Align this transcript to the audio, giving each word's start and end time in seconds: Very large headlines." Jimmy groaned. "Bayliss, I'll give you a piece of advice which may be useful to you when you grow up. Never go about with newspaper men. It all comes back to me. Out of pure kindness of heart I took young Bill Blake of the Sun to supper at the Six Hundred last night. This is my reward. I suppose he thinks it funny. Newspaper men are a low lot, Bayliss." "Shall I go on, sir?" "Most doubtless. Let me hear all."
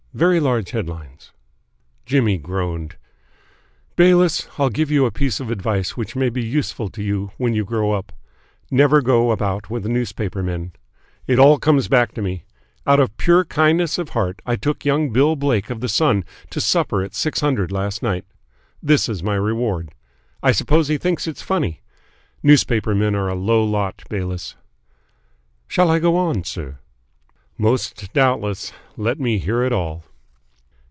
Very 0.13 0.41
large 0.41 0.71
headlines." 0.71 1.31
Jimmy 2.05 2.37
groaned. 2.37 2.97
"Bayliss, 3.95 4.45
I'll 4.57 4.69
give 4.69 4.91
you 4.91 5.05
a 5.05 5.09
piece 5.11 5.39
of 5.39 5.49
advice 5.49 5.95
which 5.95 6.17
may 6.17 6.27
be 6.27 6.43
useful 6.43 6.89
to 6.89 7.01
you 7.01 7.31
when 7.37 7.53
you 7.53 7.63
grow 7.63 7.93
up. 7.93 8.11
Never 8.69 9.01
go 9.01 9.31
about 9.31 9.69
with 9.69 9.85
newspaper 9.85 10.43
men. 10.43 10.73
It 11.27 11.39
all 11.39 11.57
comes 11.59 11.87
back 11.87 12.13
to 12.15 12.21
me. 12.21 12.43
Out 12.85 12.99
of 12.99 13.15
pure 13.15 13.45
kindness 13.45 13.97
of 13.97 14.09
heart 14.09 14.41
I 14.45 14.57
took 14.57 14.83
young 14.83 15.11
Bill 15.11 15.37
Blake 15.37 15.69
of 15.69 15.79
the 15.79 15.87
Sun 15.87 16.25
to 16.49 16.59
supper 16.59 17.01
at 17.01 17.11
the 17.11 17.17
Six 17.17 17.39
Hundred 17.39 17.71
last 17.71 18.03
night. 18.03 18.25
This 18.83 19.07
is 19.07 19.23
my 19.23 19.35
reward. 19.35 19.91
I 20.43 20.51
suppose 20.51 20.89
he 20.89 20.97
thinks 20.97 21.25
it 21.25 21.37
funny. 21.37 21.79
Newspaper 22.43 22.93
men 22.93 23.15
are 23.15 23.29
a 23.29 23.33
low 23.35 23.63
lot, 23.63 24.03
Bayliss." 24.09 24.55
"Shall 25.69 25.89
I 25.89 25.99
go 25.99 26.17
on, 26.17 26.43
sir?" 26.43 26.79
"Most 27.57 28.11
doubtless. 28.13 28.73
Let 28.97 29.19
me 29.19 29.37
hear 29.37 29.71
all." 29.71 30.03